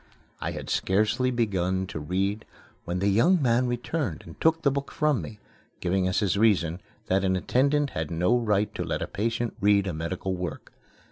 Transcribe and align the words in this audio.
I 0.39 0.49
had 0.49 0.71
scarcely 0.71 1.29
begun 1.29 1.85
to 1.85 1.99
read 1.99 2.43
when 2.85 2.97
the 2.97 3.07
young 3.07 3.39
man 3.39 3.67
returned 3.67 4.23
and 4.25 4.41
took 4.41 4.63
the 4.63 4.71
book 4.71 4.89
from 4.91 5.21
me, 5.21 5.37
giving 5.79 6.07
as 6.07 6.21
his 6.21 6.39
reason 6.39 6.81
that 7.05 7.23
an 7.23 7.35
attendant 7.35 7.91
had 7.91 8.09
no 8.09 8.35
right 8.35 8.73
to 8.73 8.83
let 8.83 9.03
a 9.03 9.07
patient 9.07 9.53
read 9.59 9.85
a 9.85 9.93
medical 9.93 10.35
work. 10.35 10.73